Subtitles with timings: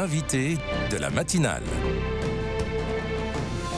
[0.00, 0.56] l'invité
[0.92, 1.64] de la matinale.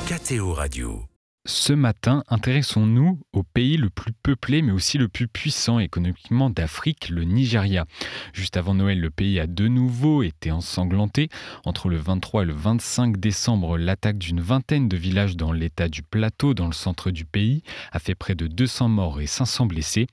[0.06, 1.09] KTO Radio.
[1.46, 7.08] Ce matin, intéressons-nous au pays le plus peuplé mais aussi le plus puissant économiquement d'Afrique,
[7.08, 7.86] le Nigeria.
[8.34, 11.30] Juste avant Noël, le pays a de nouveau été ensanglanté.
[11.64, 16.02] Entre le 23 et le 25 décembre, l'attaque d'une vingtaine de villages dans l'état du
[16.02, 20.08] plateau, dans le centre du pays, a fait près de 200 morts et 500 blessés.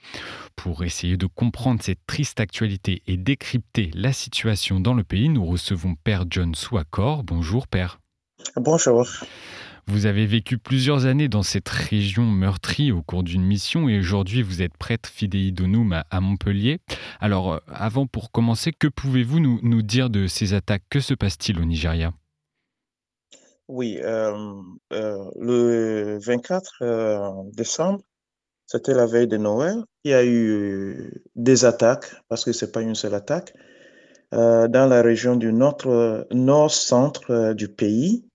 [0.56, 5.46] Pour essayer de comprendre cette triste actualité et décrypter la situation dans le pays, nous
[5.46, 7.26] recevons Père John Souakor.
[7.26, 8.00] Bonjour Père.
[8.56, 9.06] Bonjour.
[9.90, 14.42] Vous avez vécu plusieurs années dans cette région meurtrie au cours d'une mission et aujourd'hui
[14.42, 16.80] vous êtes prêtre fidei donum à Montpellier.
[17.22, 20.84] Alors euh, avant pour commencer, que pouvez-vous nous, dire de ces attaques?
[20.90, 22.12] Que se passe-t-il au Nigeria?
[23.70, 28.02] Oui, euh, euh, le 24 décembre,
[28.66, 29.78] c'était la veille de Noël.
[30.04, 33.54] Il y a eu des attaques, parce que ce n'est pas une seule attaque,
[34.32, 38.27] dans la région du nord-centre du pays.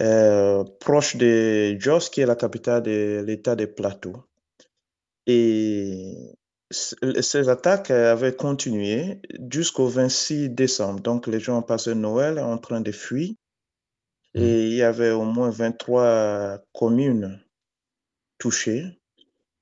[0.00, 4.24] Euh, proche de Jos, qui est la capitale de l'État des Plateaux.
[5.26, 6.14] Et
[6.70, 11.00] ces attaques avaient continué jusqu'au 26 décembre.
[11.00, 13.30] Donc, les gens ont passé Noël en train de fuir.
[14.34, 14.66] Et mmh.
[14.66, 17.40] il y avait au moins 23 communes
[18.38, 18.84] touchées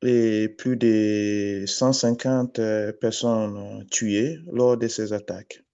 [0.02, 2.60] et plus de 150
[3.00, 5.65] personnes tuées lors de ces attaques.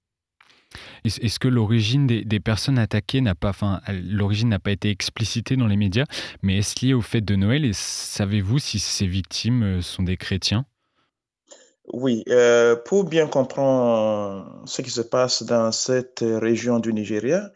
[1.05, 5.67] Est-ce que l'origine des, personnes attaquées n'a pas, enfin, l'origine n'a pas été explicitée dans
[5.67, 6.05] les médias,
[6.42, 10.17] mais est-ce lié au fait de Noël Et savez-vous si ces victimes euh, sont des
[10.17, 10.65] chrétiens?
[11.93, 17.50] Oui, euh, pour bien comprendre ce qui se passe dans cette région du Nigeria,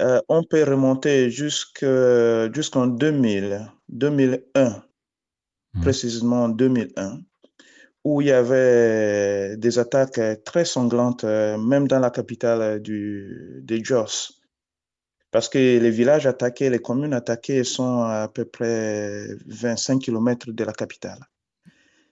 [0.00, 4.82] euh, on peut remonter jusqu'en 2000, 2001,
[5.74, 5.80] mmh.
[5.80, 7.20] précisément 2001
[8.04, 13.82] où il y avait des attaques très sanglantes, euh, même dans la capitale du, de
[13.82, 14.34] Jos.
[15.30, 20.64] Parce que les villages attaqués, les communes attaquées sont à peu près 25 km de
[20.64, 21.18] la capitale.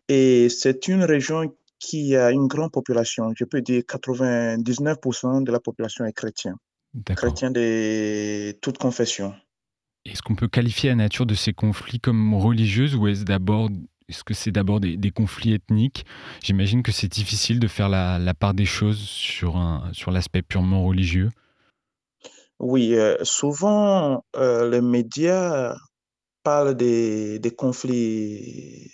[0.09, 3.33] Et c'est une région qui a une grande population.
[3.37, 6.57] Je peux dire 99% de la population est chrétienne.
[7.17, 9.35] Chrétien de toute confession.
[10.05, 13.71] Est-ce qu'on peut qualifier la nature de ces conflits comme religieuse ou est-ce d'abord
[14.09, 16.05] est-ce que c'est d'abord des, conflits ethniques?
[16.43, 19.57] J'imagine que c'est difficile de faire la, part des choses sur,
[20.09, 21.31] l'aspect purement religieux.
[22.59, 25.77] Oui, euh, souvent euh, les médias
[26.43, 28.91] parlent des, conflits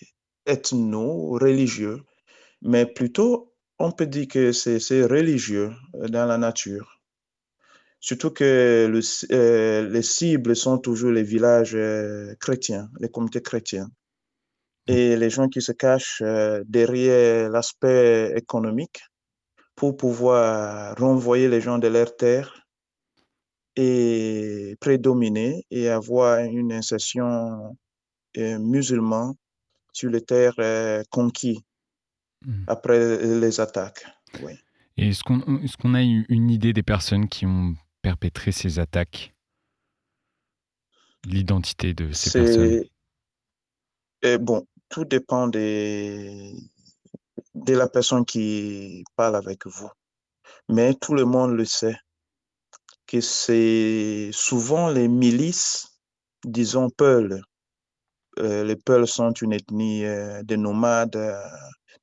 [0.46, 2.00] ethno-religieux,
[2.62, 7.00] mais plutôt on peut dire que c'est religieux euh, dans la nature.
[8.00, 8.88] Surtout que
[9.90, 11.76] les cibles sont toujours les villages
[12.38, 13.90] chrétiens, les comités chrétiens
[14.88, 19.00] et les gens qui se cachent euh, derrière l'aspect économique
[19.76, 22.66] pour pouvoir renvoyer les gens de leur terre
[23.76, 27.76] et prédominer et avoir une insertion
[28.38, 29.34] euh, musulmane
[29.92, 31.60] sur les terres euh, conquises
[32.44, 32.64] mmh.
[32.66, 34.04] après les attaques.
[34.96, 39.34] est-ce qu'on est a une idée des personnes qui ont perpétré ces attaques?
[41.26, 42.84] L'identité de ces personnes?
[44.22, 46.52] Et bon, tout dépend de,
[47.66, 49.90] la personne qui parle avec vous.
[50.68, 51.96] Mais tout le monde le sait,
[53.06, 55.98] que c'est souvent les milices,
[56.44, 57.42] disons Peuls.
[58.38, 61.42] Euh, les Peuls sont une ethnie euh, de nomades, euh,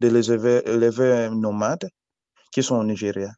[0.02, 1.90] de éleveurs nomades
[2.52, 3.32] qui sont au Nigeria.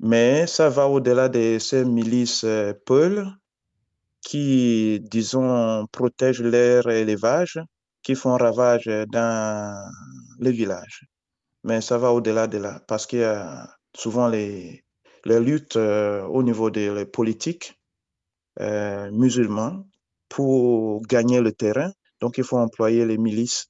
[0.00, 2.46] Mais ça va au-delà de ces milices
[2.86, 3.26] Peuls
[4.20, 7.58] qui, disons, protègent leur élevage
[8.08, 9.92] qui font ravage dans
[10.40, 11.04] les villages.
[11.62, 14.82] Mais ça va au-delà de là, parce qu'il y a souvent les,
[15.26, 17.78] les luttes euh, au niveau des politiques
[18.60, 19.84] euh, musulmans
[20.30, 21.92] pour gagner le terrain.
[22.22, 23.66] Donc, il faut employer les milices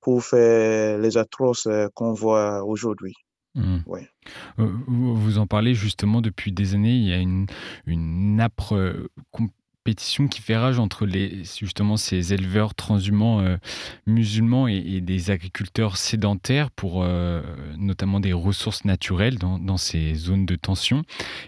[0.00, 3.14] pour faire les atroces euh, qu'on voit aujourd'hui.
[3.54, 3.78] Mmh.
[4.56, 6.96] Vous en parlez justement depuis des années.
[6.96, 7.46] Il y a une,
[7.86, 8.74] une âpre
[9.84, 11.06] pétition qui fait rage entre
[11.58, 13.56] justement ces éleveurs transhumants euh,
[14.06, 17.42] musulmans et, des agriculteurs sédentaires pour euh,
[17.78, 21.02] notamment des ressources naturelles dans, ces zones de tension.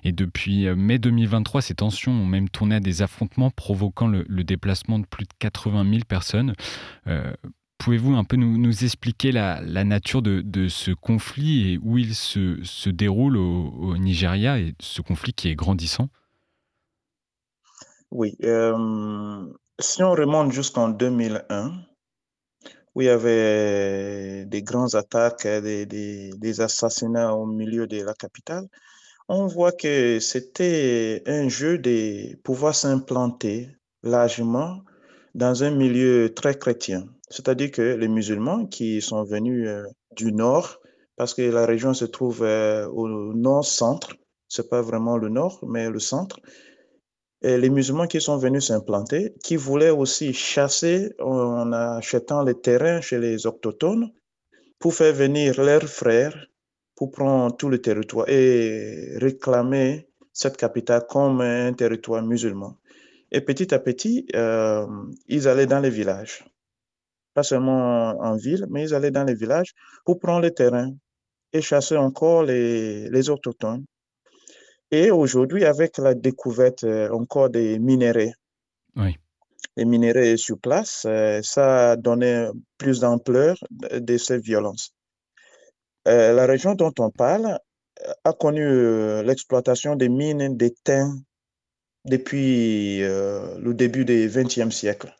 [0.04, 4.24] Et depuis euh, mai 2023, ces tensions ont même tourné à des affrontements provoquant le,
[4.42, 6.54] déplacement de plus de 80 000 personnes.
[7.78, 13.36] Pouvez-vous un peu nous, expliquer la, nature de, ce conflit et où il se, déroule
[13.36, 16.08] au Nigeria et ce conflit qui est grandissant?
[18.12, 19.46] Oui, euh,
[19.78, 21.72] si on remonte jusqu'en 2001,
[22.94, 28.68] où il y avait des grandes attaques, des, des, assassinats au milieu de la capitale,
[29.28, 33.70] on voit que c'était un jeu de pouvoir s'implanter
[34.02, 34.82] largement
[35.34, 37.06] dans un milieu très chrétien.
[37.30, 39.84] C'est-à-dire que les musulmans qui sont venus euh,
[40.16, 40.80] du nord,
[41.16, 44.14] parce que la région se trouve euh, au nord-centre,
[44.48, 46.38] c'est pas vraiment le nord, mais le centre,
[47.42, 53.18] les musulmans qui sont venus s'implanter, qui voulaient aussi chasser en achetant les terrains chez
[53.18, 54.12] les autochtones
[54.78, 56.46] pour faire venir leurs frères
[56.94, 62.76] pour prendre tout le territoire et réclamer cette capitale comme un territoire musulman.
[63.30, 64.86] Et petit à petit, euh,
[65.26, 66.44] ils allaient dans les villages.
[67.34, 69.72] Pas seulement en ville, mais ils allaient dans les villages
[70.04, 70.92] pour prendre les terrains
[71.52, 73.84] et chasser encore les, les autochtones.
[74.92, 78.32] Et aujourd'hui, avec la découverte euh, encore des minéraux,
[78.94, 79.16] Oui.
[79.78, 84.94] les minéraux sur place, euh, ça a donné plus d'ampleur de, ces violences.
[86.06, 87.58] Euh, la région dont on parle
[88.24, 91.16] a connu euh, l'exploitation des mines d'étain
[92.04, 95.14] depuis euh, le début du XXe siècle,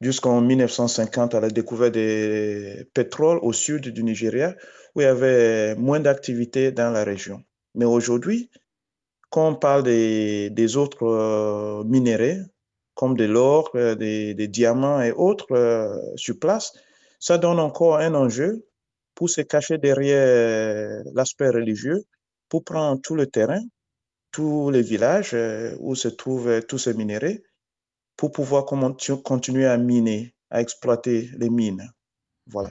[0.00, 4.54] jusqu'en 1950 à la découverte des pétroles au sud du Nigeria,
[4.94, 7.42] où il y avait moins d'activité dans la région.
[7.74, 8.48] Mais aujourd'hui,
[9.36, 12.40] quand on parle des, autres euh, minéraux,
[12.94, 16.72] comme de l'or, euh, des, diamants et autres euh, sur place,
[17.20, 18.66] ça donne encore un enjeu
[19.14, 22.02] pour se cacher derrière l'aspect religieux,
[22.48, 23.60] pour prendre tout le terrain,
[24.30, 27.38] tous les villages euh, où se trouvent euh, tous ces minéraux,
[28.16, 31.86] pour pouvoir continuer à miner, à exploiter les mines.
[32.46, 32.70] Voilà.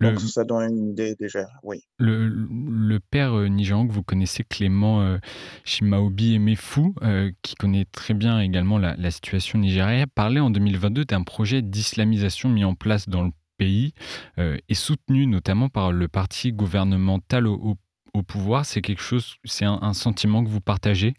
[0.00, 1.84] Le, Donc, ça donne une idée déjà, oui.
[1.98, 5.18] le, le père euh, nigérian que vous connaissez, Clément euh,
[5.64, 11.04] Shimaobi Emefu, euh, qui connaît très bien également la, la situation nigérienne, parlait en 2022
[11.04, 13.94] d'un projet d'islamisation mis en place dans le pays
[14.38, 17.78] euh, et soutenu notamment par le parti gouvernemental au, au-
[18.14, 18.64] au pouvoir.
[18.64, 21.14] C'est quelque chose, c'est un, un sentiment que vous partagez?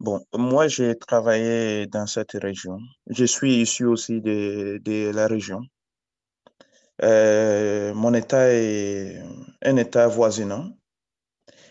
[0.00, 2.78] Bon, moi, j'ai travaillé dans cette région.
[3.08, 5.60] Je suis issu aussi de, de la région.
[7.02, 9.22] Euh, mon état est
[9.62, 10.70] un état voisinant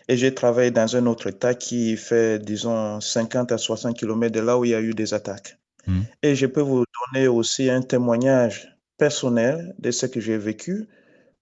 [0.08, 4.40] et j'ai travaillé dans un autre état qui fait, disons, 50 à 60 kilomètres de
[4.40, 5.58] là où il y a eu des attaques.
[5.88, 6.02] Mm.
[6.22, 6.84] Et je peux vous
[7.14, 10.88] donner aussi un témoignage personnel de ce que j'ai vécu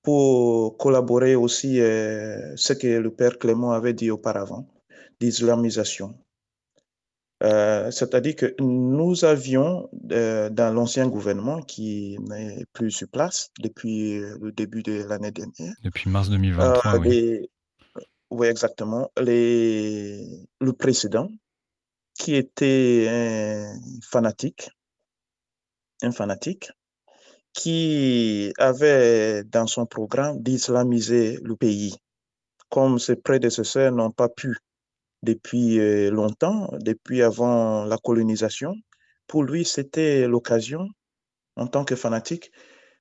[0.02, 4.68] pour collaborer aussi euh, ce que le père Clément avait dit auparavant,
[5.20, 6.16] d'islamisation.
[7.44, 14.18] Euh, c'est-à-dire que nous avions, euh, dans l'ancien gouvernement qui n'est plus sur place depuis
[14.18, 17.10] euh, le début de l'année dernière, depuis mars euh, 2023, oui.
[17.10, 17.50] les-
[18.30, 20.26] oui, exactement, les,
[20.60, 21.30] le précédent
[22.18, 24.70] qui était un fanatique,
[26.02, 26.72] un fanatique,
[27.54, 31.96] qui avait dans son programme d'islamiser le pays,
[32.70, 34.58] comme ses prédécesseurs n'ont pas pu
[35.24, 38.76] depuis euh, longtemps, depuis avant la colonisation.
[39.28, 40.88] Pour lui, c'était l'occasion,
[41.56, 42.52] en tant que fanatique,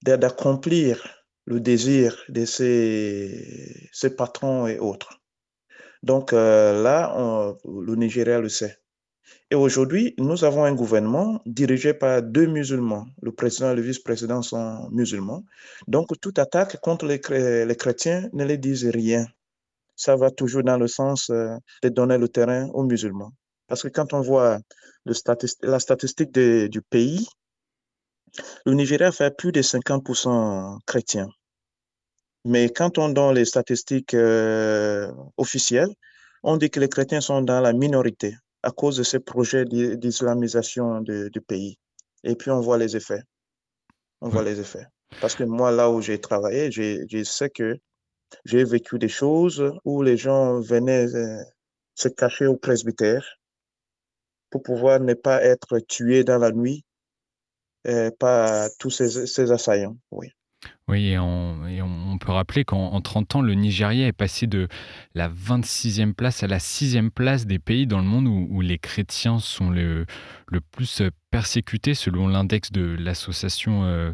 [0.02, 1.04] d'a- d'accomplir
[1.46, 5.20] le désir de ses, patrons et autres.
[6.02, 7.14] Donc euh, là,
[7.64, 8.78] le Nigeria le sait.
[9.50, 13.06] Et aujourd'hui, nous avons un gouvernement dirigé par deux musulmans.
[13.20, 15.44] Le président et le vice-président sont musulmans.
[15.88, 17.20] Donc, toute attaque contre les
[17.76, 19.26] chrétiens ne les disent rien.
[20.04, 21.54] Ça va toujours dans le sens euh,
[21.84, 23.32] de donner le terrain aux musulmans.
[23.68, 24.58] Parce que quand on voit
[25.04, 27.24] le statist- la statistique de- du pays,
[28.66, 31.28] le Nigeria fait plus de 50% chrétiens.
[32.44, 35.92] Mais quand on donne les statistiques euh, officielles,
[36.42, 39.96] on dit que les chrétiens sont dans la minorité à cause de ces projets d'i-
[39.96, 41.76] d'islamisation du pays.
[42.24, 43.22] Et puis on voit les effets.
[44.20, 44.86] On voit les effets.
[45.20, 47.76] Parce que moi, là où j'ai travaillé, je sais que
[48.44, 51.42] j'ai vécu des choses où les gens venaient euh,
[51.94, 53.38] se cacher au presbytère
[54.50, 56.84] pour pouvoir ne pas être tués dans la nuit
[57.86, 59.96] euh, par tous ces, ces assaillants.
[60.10, 60.28] Oui.
[60.88, 64.68] Oui, et, on, peut rappeler qu'en en 30 ans, le Nigeria est passé de
[65.14, 69.38] la 26e place à la 6e place des pays dans le monde où, les chrétiens
[69.38, 70.06] sont le,
[70.72, 74.12] plus persécutés selon l'index de l'association euh,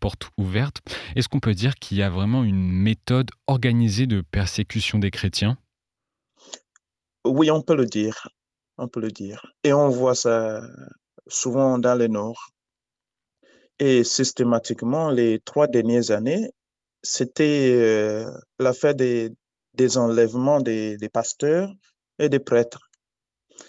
[0.00, 0.78] Porte Ouverte.
[1.16, 5.58] Est-ce qu'on peut dire qu'il y a vraiment une méthode organisée de persécution des chrétiens?
[7.24, 8.28] Oui, on peut le dire.
[8.78, 9.54] On peut le dire.
[9.64, 10.62] Et on voit ça
[11.26, 12.52] souvent dans le Nord.
[13.78, 16.52] Et systématiquement, les trois dernières années,
[17.02, 19.34] c'était euh, l'affaire des,
[19.96, 21.72] enlèvements des, des pasteurs
[22.18, 22.90] et des prêtres.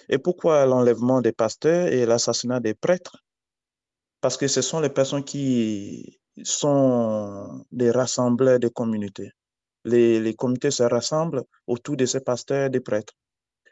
[0.10, 3.18] Et pourquoi l'enlèvement des pasteurs et l'assassinat des prêtres?
[4.22, 9.32] Parce que ce sont les personnes qui sont des rassembleurs des communautés.
[9.86, 13.14] les, les comités se rassemblent autour de ces pasteurs et des prêtres.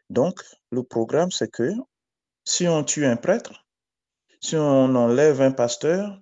[0.09, 1.71] Donc, le programme, c'est que
[2.43, 3.60] si on tue un prêtre,
[4.41, 6.19] si on enlève un pasteur,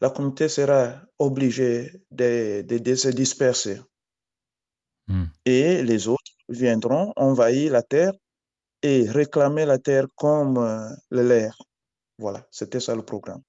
[0.00, 3.80] la communauté sera obligée de, de, se disperser.
[5.06, 5.26] Hmm.
[5.44, 8.12] Et les autres viendront envahir la terre
[8.82, 11.56] et réclamer la terre comme euh, l'air.
[12.18, 13.42] Voilà, c'était ça le programme.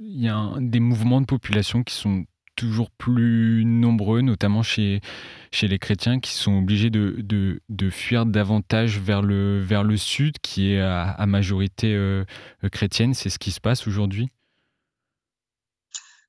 [0.00, 2.24] Il y a des mouvements de population qui sont
[2.60, 5.00] toujours plus nombreux, notamment chez,
[5.50, 9.96] chez les chrétiens, qui sont obligés de, de, de fuir davantage vers le, vers le
[9.96, 12.24] sud, qui est à, majorité euh,
[12.70, 13.14] chrétienne.
[13.14, 14.28] C'est ce qui se passe aujourd'hui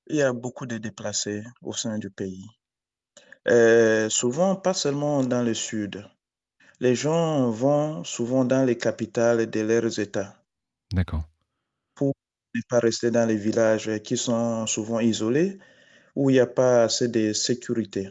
[0.07, 2.47] Il y a beaucoup de déplacés au sein du pays.
[3.49, 6.07] Euh, souvent, pas seulement dans le sud.
[6.79, 10.41] Les gens vont souvent dans les capitales de leurs États.
[10.93, 11.23] D'accord.
[11.95, 12.13] Pour
[12.55, 15.59] ne pas rester dans les villages qui sont souvent isolés
[16.15, 18.09] où il n'y a pas assez de sécurité.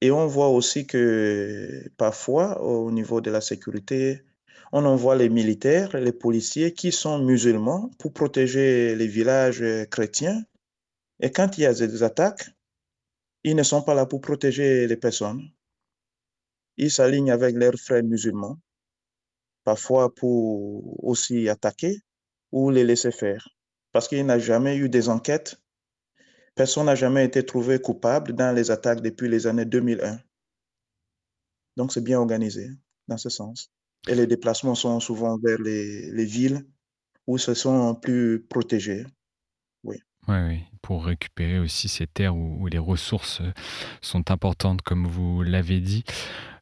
[0.00, 4.22] Et on voit aussi que parfois, au niveau de la sécurité,
[4.72, 10.42] on envoie les militaires, les policiers qui sont musulmans pour protéger les villages chrétiens.
[11.20, 12.50] Et quand il y a des attaques,
[13.44, 15.42] ils ne sont pas là pour protéger les personnes.
[16.78, 18.58] Ils s'alignent avec leurs frères musulmans,
[19.62, 22.00] parfois pour aussi attaquer
[22.50, 23.48] ou les laisser faire.
[23.92, 25.61] Parce qu'il n'y a jamais eu des enquêtes
[26.54, 30.18] Personne n'a jamais été trouvé coupable dans les attaques depuis les années 2001.
[31.76, 32.70] Donc c'est bien organisé
[33.08, 33.70] dans ce sens.
[34.08, 36.66] Et les déplacements sont souvent vers les, villes
[37.26, 39.06] où ce sont plus protégés.
[39.84, 39.96] Oui.
[40.28, 43.42] Oui, pour récupérer aussi ces terres où, les ressources
[44.00, 46.04] sont importantes, comme vous l'avez dit.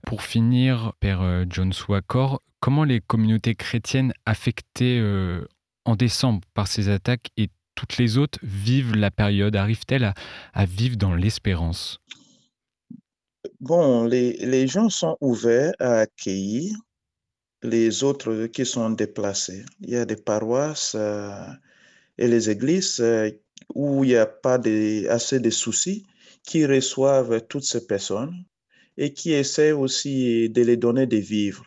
[0.07, 5.47] Pour finir, Père euh, John Swakor, comment les communautés chrétiennes affectées euh,
[5.85, 10.13] en décembre par ces attaques et toutes les autres vivent la période Arrivent-elles
[10.53, 11.99] à, vivre dans l'espérance?
[13.59, 16.77] Bon, les, gens sont ouverts à accueillir
[17.63, 19.65] les autres qui sont déplacés.
[19.81, 21.47] Il y a des paroisses euh,
[22.19, 23.31] et les églises euh,
[23.75, 24.59] où il n'y a pas
[25.09, 26.05] assez de soucis
[26.45, 28.45] qui reçoivent toutes ces personnes
[28.99, 31.65] et qui essaient aussi de les donner des vivres.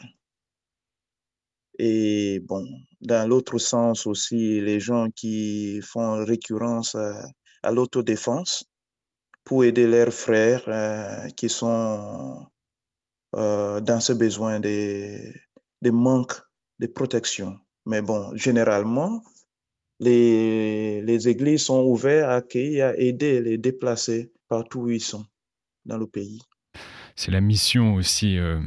[1.80, 2.66] Et bon,
[3.02, 8.66] dans l'autre sens aussi, les gens qui font récurrence à, l'autodéfense
[9.44, 12.46] pour aider leurs frères euh, qui sont
[13.36, 15.34] euh, dans ce besoin de,
[15.86, 16.34] manque
[16.80, 17.58] de protection.
[17.86, 19.24] Mais bon, généralement,
[20.00, 25.26] les, les églises sont ouvertes à accueillir, à aider les déplacés partout où ils sont
[25.86, 26.42] dans le pays
[27.16, 28.60] c'est la mission aussi euh,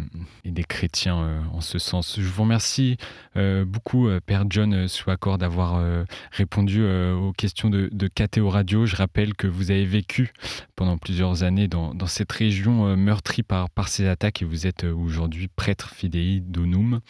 [0.44, 2.20] des chrétiens euh, en ce sens.
[2.20, 2.96] Je vous remercie
[3.36, 5.82] euh, beaucoup, Père John Swaccord, d'avoir
[6.30, 8.86] répondu aux questions de, de KTO Radio.
[8.86, 10.32] Je rappelle que vous avez vécu
[10.74, 15.48] pendant plusieurs années dans, cette région meurtrie par, par ces attaques et vous êtes aujourd'hui
[15.48, 17.00] prêtre fidei d'Onum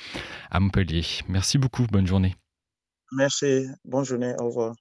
[0.51, 1.03] à Montpellier.
[1.29, 2.35] Merci beaucoup, bonne journée.
[3.13, 4.75] Merci, bonne journée, au revoir.